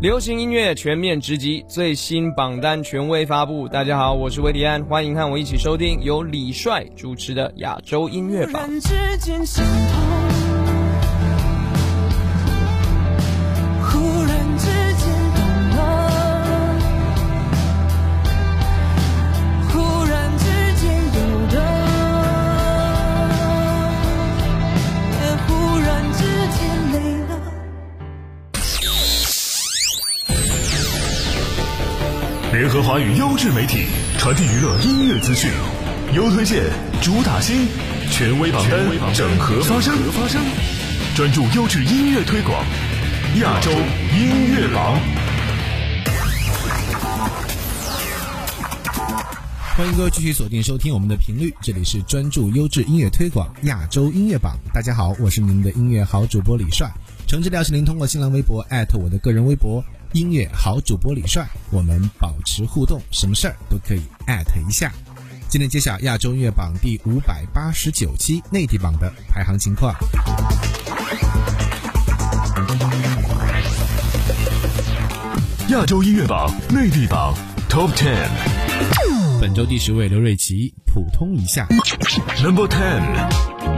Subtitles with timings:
[0.00, 3.66] 流行音乐全面直击，最新榜单权威发布。
[3.66, 8.62] 大家好，我是维迪安，欢迎和我一起收听由李帅主持的亚洲音乐榜。
[32.88, 33.84] 华语优质媒体，
[34.16, 35.50] 传递娱乐音乐资讯，
[36.14, 36.64] 优推荐，
[37.02, 37.68] 主打新，
[38.10, 38.80] 权威榜单，
[39.12, 39.94] 整合发声，
[41.14, 42.64] 专注优质音乐推广，
[43.42, 44.98] 亚洲音乐榜。
[49.76, 54.56] 欢迎各位继续锁定收听我们的频率，这里是专注优质音乐推广亚洲音乐榜。
[54.72, 56.90] 大家好，我是您的音乐好主播李帅。
[57.26, 59.84] 诚挚邀请您通过新浪微博艾特我的个人微博。
[60.12, 64.90] 音乐好主播李帅，我们保持互动，什么事儿都可以艾特一下。
[65.48, 69.94] 今天揭晓亚洲音乐榜第五百八十九期内地榜的排行情况。
[75.68, 77.34] 亚洲音乐榜内地榜
[77.68, 78.30] Top Ten，
[79.40, 81.68] 本周第十位刘瑞琦，普通一下。
[82.42, 83.77] Number Ten。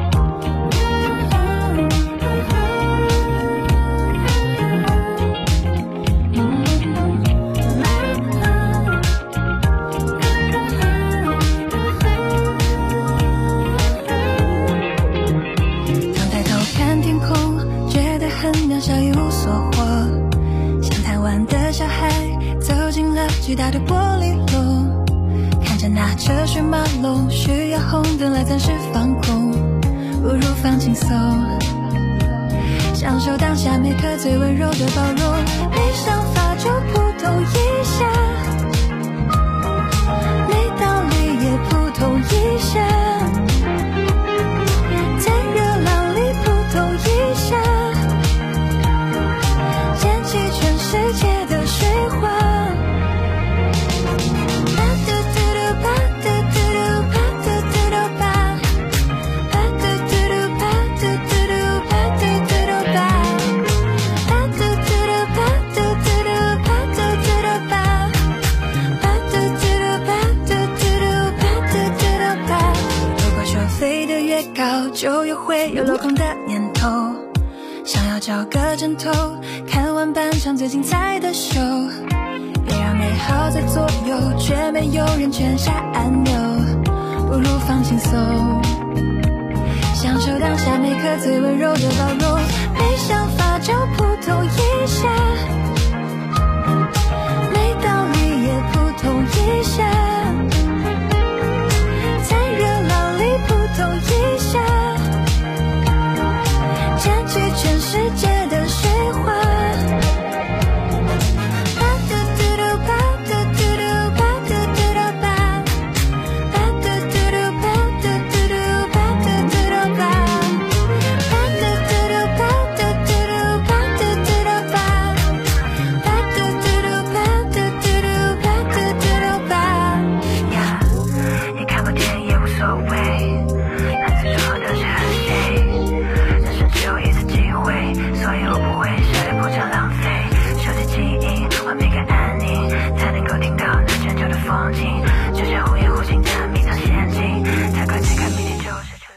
[85.30, 85.80] 全下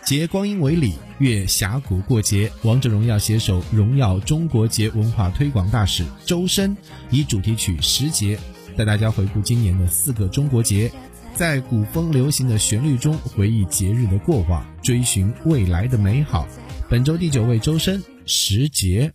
[0.05, 2.51] 结光阴为礼，越峡谷过节。
[2.63, 6.75] 王者荣耀携手荣耀中国节文化推广大使周深，
[7.09, 8.35] 以主题曲《时节》
[8.77, 10.91] 带大家回顾今年的四个中国节，
[11.35, 16.45] 在古风流行的旋律中回忆节日的过往，追寻未来的美好。
[16.89, 19.11] 本周第九位，周深《时节》。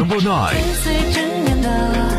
[0.00, 2.11] Number nine。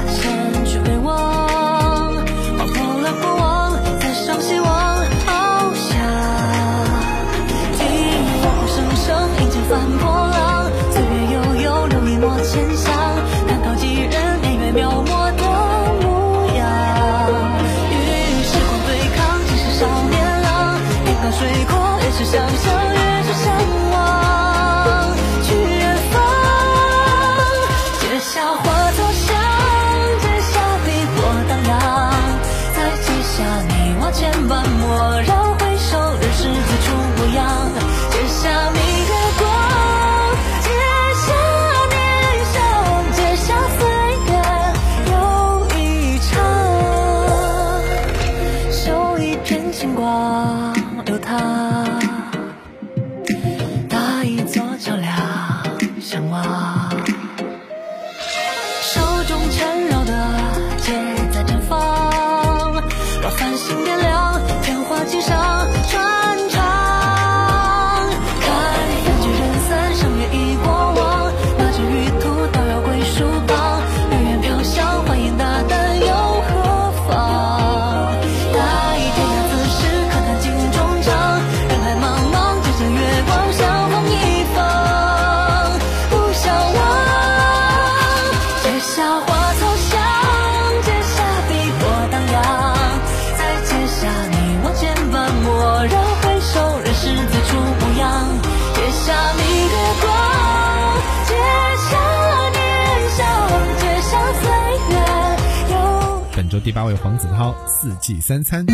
[106.63, 108.65] 第八位黄子韬《四季三餐》。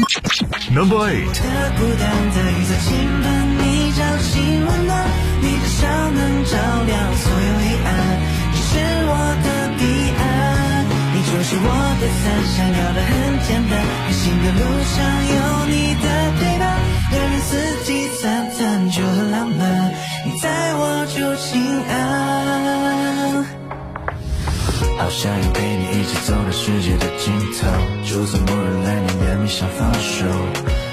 [0.71, 1.33] Number eight，的
[1.73, 2.93] 孤单的雨在倾
[3.23, 5.09] 盆，你找寻温暖，
[5.41, 6.53] 你的笑能照
[6.85, 7.89] 亮所有黑暗，
[8.53, 8.77] 你是
[9.09, 9.81] 我的彼
[10.21, 11.65] 岸，你就是我
[11.97, 13.09] 的伞，想要的很
[13.49, 13.73] 简单，
[14.05, 15.33] 旅行的路上有
[15.65, 16.05] 你的
[16.37, 16.77] 陪伴，
[17.09, 17.89] 两人四季
[18.21, 18.21] 三
[18.51, 19.91] 餐就很浪漫，
[20.27, 21.59] 你在我就心
[21.89, 21.89] 安。
[24.99, 25.77] 好想要陪
[26.09, 27.69] 起走到世界的尽头，
[28.03, 30.25] 就算末日来临也没想放手。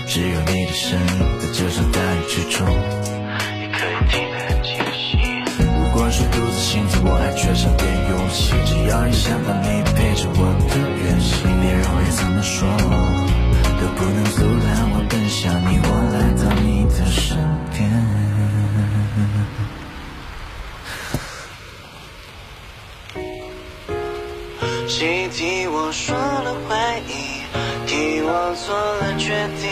[0.07, 1.07] 只有你的声音
[1.41, 2.69] 在这场大雨之中，
[3.59, 5.17] 也可以听得很清晰。
[5.57, 12.69] 如果说独自行走我还缺少点勇气，只要你想到你陪着我的远行，别人会怎么说，
[13.81, 17.39] 都不能阻拦我奔向你，我来到你的身
[17.73, 17.89] 边。
[24.89, 27.43] 谁替我说了怀疑，
[27.87, 29.69] 替我做了决定？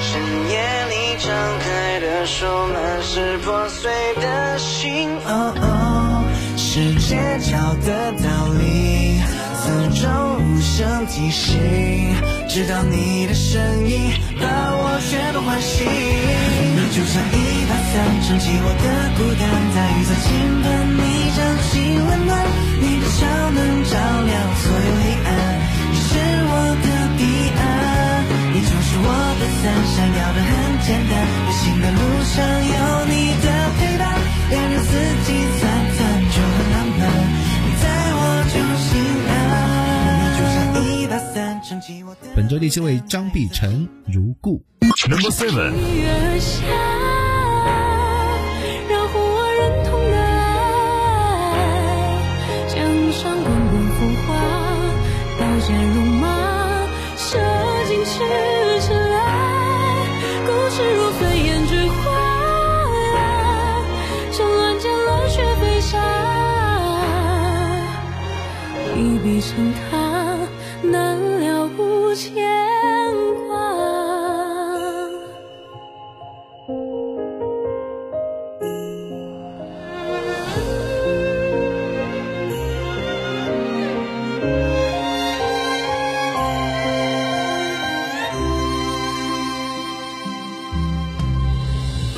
[0.00, 0.56] 深夜
[0.88, 1.28] 里张
[1.60, 5.10] 开的手，满是破碎的心。
[5.26, 6.24] 哦哦，
[6.56, 8.28] 是街角的道
[8.58, 9.20] 理，
[9.54, 10.08] 四周
[10.40, 11.60] 无声提醒，
[12.48, 14.46] 直到你的声音把
[14.76, 15.86] 我全都唤醒。
[16.96, 17.36] 就像一
[17.68, 17.92] 把伞，
[18.24, 18.88] 撑起我的
[19.20, 19.44] 孤单，
[19.76, 20.32] 在雨伞倾
[20.64, 22.40] 盆，你掌心温暖，
[22.80, 24.32] 你的笑能照亮
[24.64, 25.28] 所有黑暗。
[25.92, 26.88] 你是我的
[27.20, 32.00] 彼岸，你就是我的伞，闪耀的很简单，旅行的路
[32.32, 32.80] 上有
[33.12, 33.46] 你的
[33.76, 34.16] 陪伴，
[34.48, 34.96] 两人四
[35.28, 35.45] 季
[42.36, 44.62] 本周第七位张碧晨《如故》。
[45.08, 46.64] Number seven，月下，
[48.88, 51.56] 让忽我认同的爱，
[52.68, 52.78] 江
[53.10, 54.28] 上滚滚浮华，
[55.40, 56.24] 刀剑戎马，
[57.16, 57.36] 射
[57.88, 58.14] 进赤
[58.86, 59.18] 尘埃，
[60.46, 61.96] 故事如飞燕之花，
[64.30, 65.98] 战乱间乱雪飞沙，
[68.94, 70.05] 一笔成他，
[72.16, 72.34] 牵
[73.46, 73.52] 挂。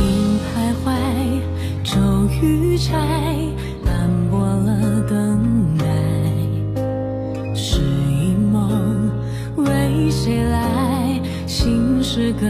[0.00, 0.46] 云徘
[0.84, 0.86] 徊，
[1.82, 1.98] 骤
[2.40, 2.94] 雨柴，
[12.18, 12.48] 是个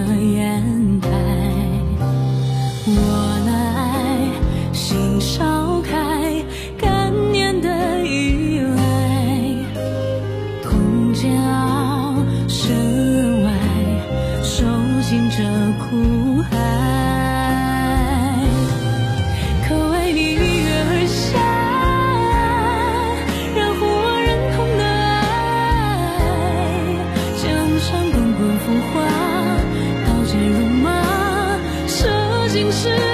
[32.70, 33.07] 是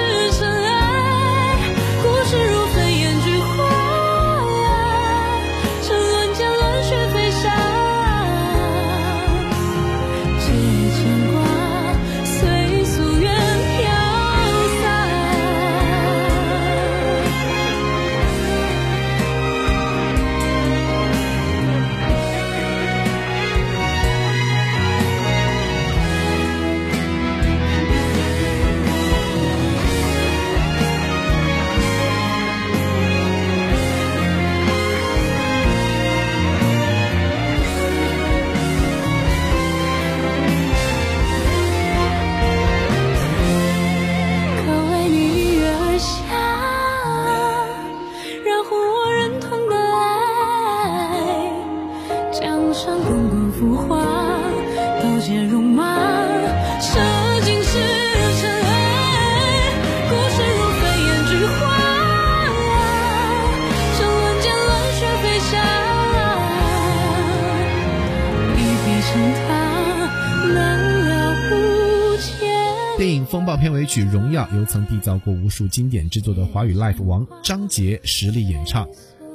[73.95, 78.85] 曲《荣耀》由曾缔造过无数经典之作的华语 life 王张杰实力演唱。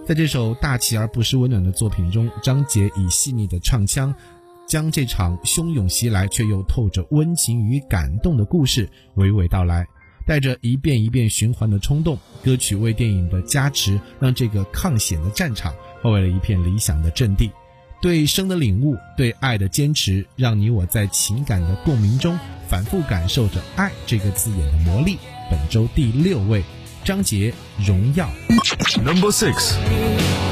[0.07, 4.15] 在这首大气而不失温暖的作品中，张杰以细腻的唱腔，
[4.69, 8.87] 将这场汹涌袭来却又透着温情与感动的故事
[9.17, 9.87] 娓娓道来。
[10.27, 17.51] 带着一遍一遍循环的冲动，歌曲为电影的加持，让这个抗险的战场化为了一片理想的阵地。
[18.01, 25.19] 对生的领悟，对爱的坚持，让你我在情感的共鸣中反复感受着“爱”这个字眼的魔力。
[25.51, 26.65] 本周第六位，
[27.05, 27.53] 张杰，
[27.87, 28.31] 《荣耀》。
[29.03, 30.50] Number six.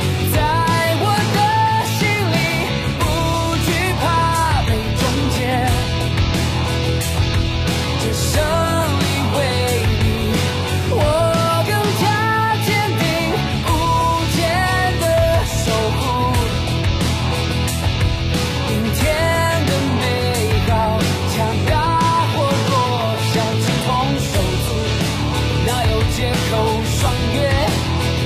[27.00, 27.36] 爽约？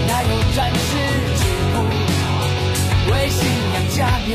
[0.09, 0.81] 哪有暂时
[1.37, 1.76] 止步？
[3.12, 3.41] 为信
[3.75, 4.31] 仰加冕，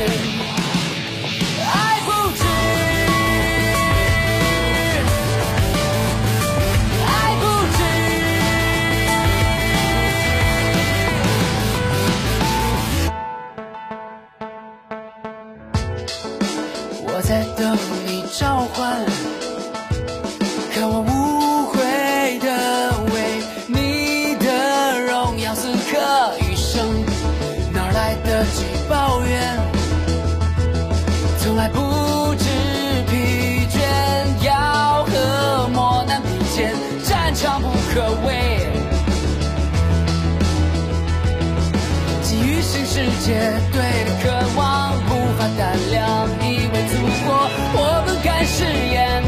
[42.98, 43.38] 世界
[43.72, 49.22] 对的渴望，无法胆量，以为祖国我们敢誓言。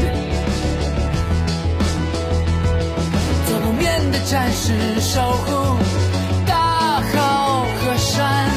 [3.47, 5.77] 做不眠的战士，守护
[6.45, 8.49] 大好河山。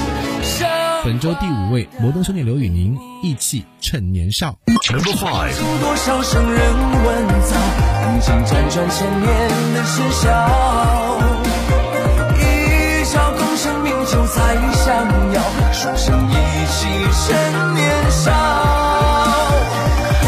[1.05, 4.57] 本周第五位，摩登兄弟刘宇宁，《义气趁年少》。
[4.93, 5.55] Number five.
[5.81, 6.61] 多少生人
[7.05, 7.55] 问早，
[8.03, 11.04] 历经辗转千年的时效。
[14.15, 14.41] 就在
[14.73, 14.95] 想
[15.33, 15.43] 要，
[15.73, 16.35] 双生一
[16.67, 16.87] 起
[17.27, 18.31] 趁年少。
[20.23, 20.25] 不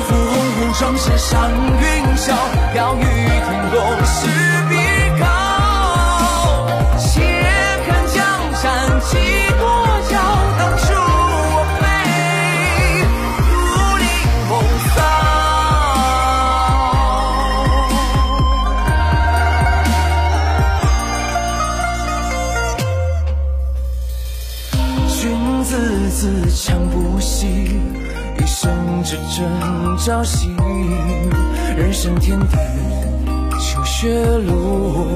[0.00, 2.32] 负红红霜，写上云霄，
[2.72, 3.76] 飘于天空
[30.08, 30.56] 朝夕。
[31.76, 32.56] 人生天地，
[33.60, 35.06] 求学路，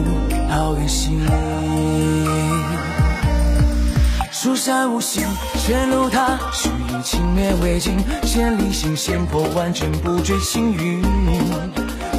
[0.50, 1.18] 好远行。
[4.30, 11.02] 蜀山无形，玄路踏，须以轻蔑为镜，先立心，先破万卷，不追青云。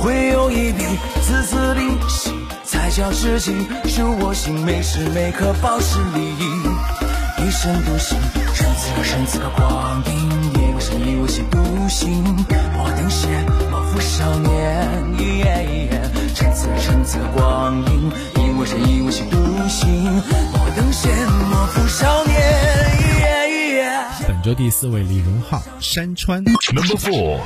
[0.02, 0.84] 会有一笔，
[1.22, 2.32] 字字灵犀，
[2.66, 3.54] 才叫知己。
[3.86, 7.46] 恕我心，每时每刻保持礼仪。
[7.46, 8.18] 一生独行，
[8.56, 10.63] 趁此刻，趁此刻光阴，
[11.00, 11.58] 夜过深夜，我心独
[11.90, 12.24] 行。
[12.78, 14.50] 我等闲，莫负少年。
[16.36, 20.22] 趁此刻，趁此刻光阴，因我身，因我心独行。
[20.54, 21.12] 我等闲，
[21.50, 22.34] 莫负少年。
[24.28, 26.44] 本周第四位，李荣浩，《山川》。
[26.74, 27.40] Number four.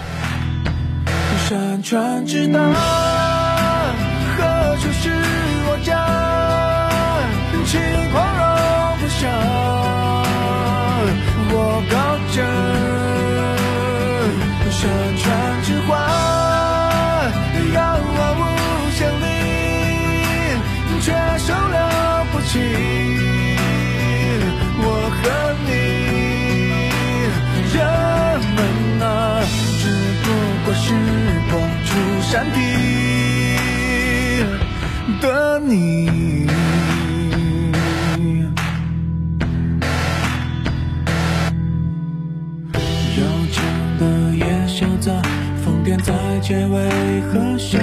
[1.48, 2.60] 山川之大，
[4.38, 5.10] 何处是
[5.70, 5.96] 我家？
[7.66, 7.82] 轻
[8.14, 8.42] 狂容
[9.00, 9.28] 不下，
[11.52, 11.56] 我
[11.92, 11.96] 高
[12.34, 12.36] 枕
[14.80, 15.26] 山川
[15.64, 15.98] 之花，
[17.74, 17.78] 遥
[18.16, 18.44] 望无
[18.92, 19.26] 限里，
[21.02, 21.06] 却
[21.40, 22.60] 受了不起。
[24.80, 24.84] 我
[25.18, 25.20] 和
[25.66, 25.70] 你，
[27.74, 27.76] 人
[28.54, 28.58] 们
[29.02, 29.42] 啊，
[29.80, 29.84] 只
[30.22, 30.26] 不
[30.64, 30.86] 过是
[31.50, 31.52] 蹦
[31.84, 31.90] 出
[32.22, 32.56] 山体
[35.20, 35.26] 的
[35.62, 36.37] 你。
[46.48, 47.78] 却为何笑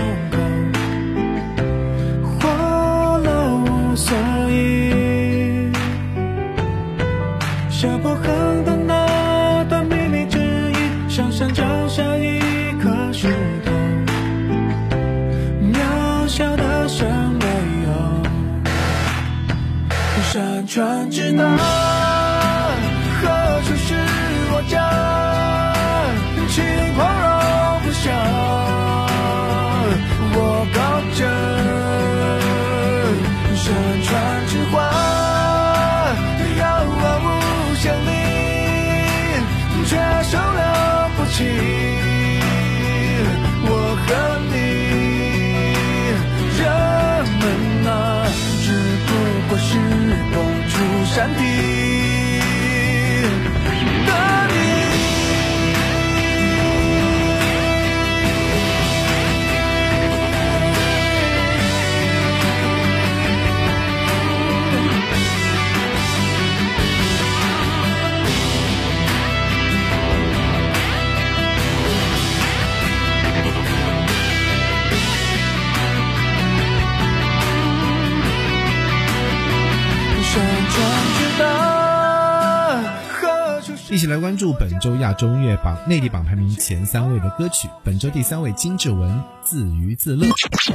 [83.90, 90.26] 一起来关注本周亚洲音乐榜内地榜排名前三位的歌曲本周第三位金志文自娱自乐。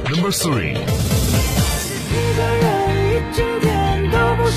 [0.06, 2.64] Number three 一个人
[3.08, 4.50] 一整天都不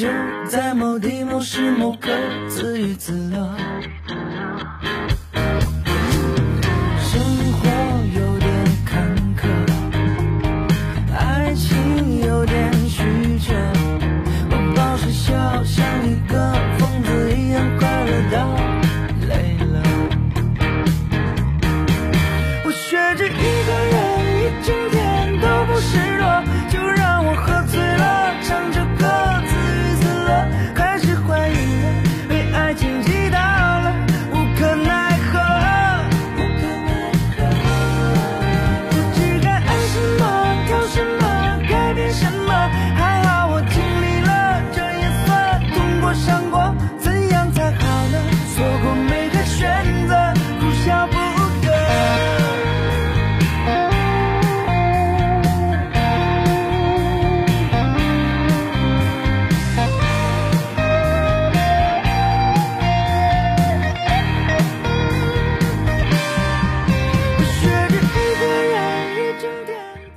[0.00, 0.39] you.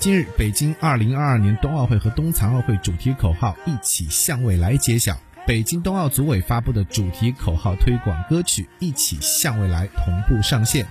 [0.03, 5.17] 今日，北京2022年冬奥会和冬残奥会主题口号一起向未来揭晓。
[5.47, 10.85] 北京冬奥组委发布的主题口号推广歌曲一起向未来同步上线，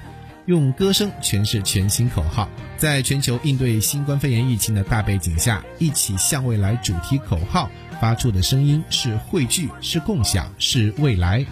[0.47, 2.49] 用歌声诠释全新口号。
[2.79, 7.69] 在全球应对新冠肺炎疫情的大背景下，一起向未来主题口号
[8.01, 11.45] 发出的声音是汇聚，是共享，是未来。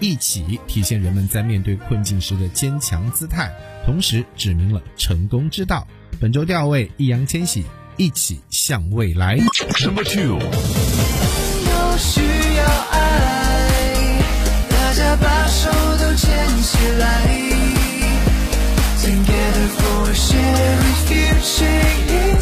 [0.00, 3.50] 一起体现人们在面对困境时的坚强姿态，
[3.86, 5.88] 同时指明了成功之道。
[6.18, 7.62] 本周第二位，易烊千玺，
[7.98, 9.36] 《一起向未来》。
[9.86, 10.40] Number two。
[11.98, 12.20] 需
[12.56, 13.68] 要爱，
[14.70, 16.28] 大家把手都牵
[16.62, 17.26] 起来。
[19.02, 22.40] Together for shared future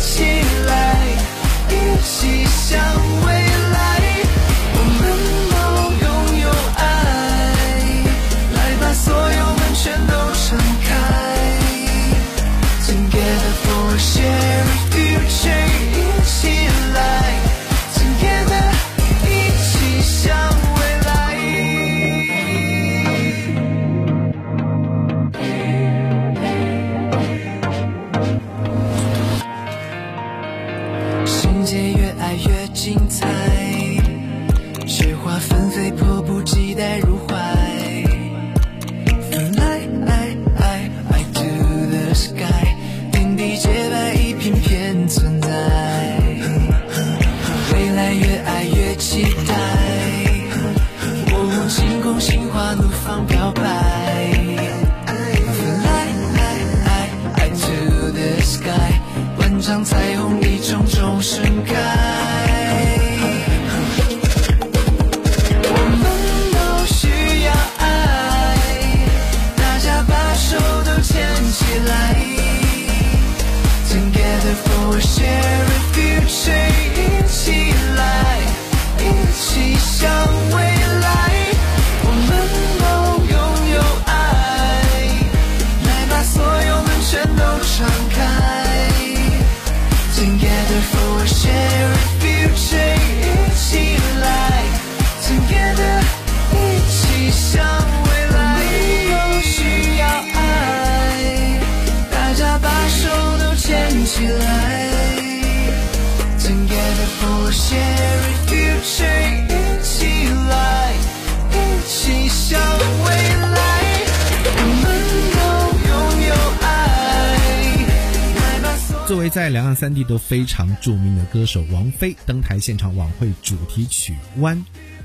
[119.55, 124.59] 两岸三地都非常著名的歌手王菲登台现场晚会主题曲《弯》，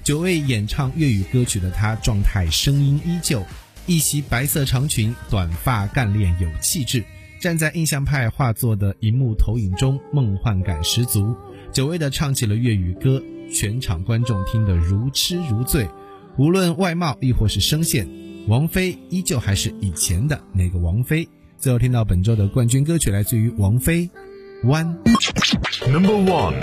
[0.03, 3.45] 久未演唱粤语歌曲的她，状态声音依旧，
[3.85, 7.03] 一袭白色长裙，短发干练有气质，
[7.39, 11.35] 站在印象派画作的荧幕投影中，梦幻感十足，
[11.71, 13.21] 久违的唱起了粤语歌，
[13.53, 15.87] 全场观众听得如痴如醉。
[16.39, 18.09] 无论外貌亦或是声线，
[18.47, 21.29] 王菲依旧还是以前的那个王菲。
[21.59, 24.07] 最后听到本周的冠军歌曲来自于王菲，
[24.61, 26.59] 《One》。Number one，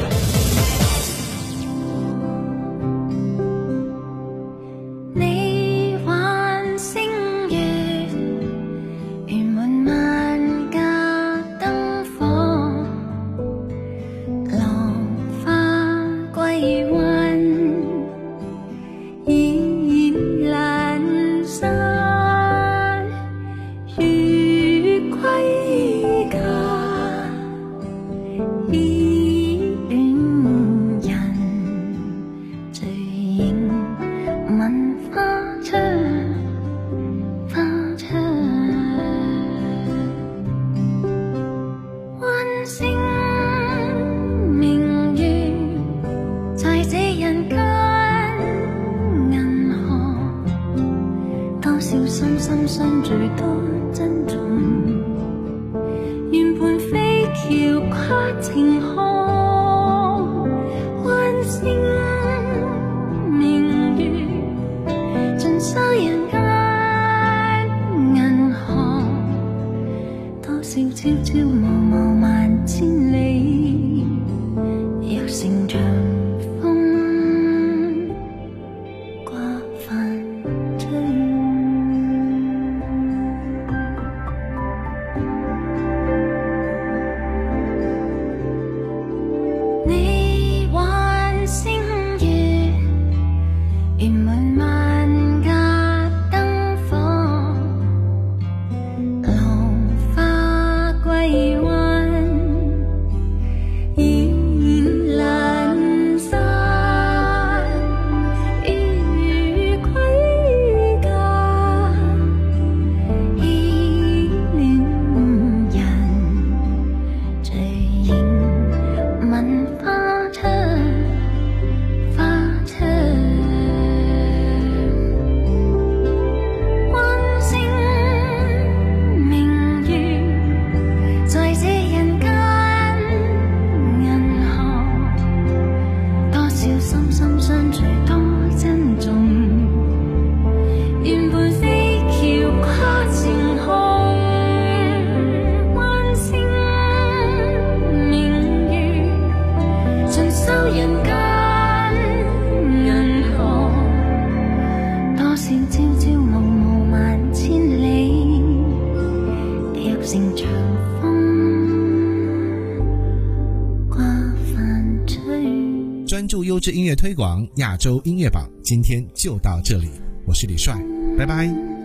[166.72, 169.88] 音乐推广，亚洲音乐榜，今天就到这里，
[170.26, 170.76] 我是李帅，
[171.18, 171.76] 拜拜。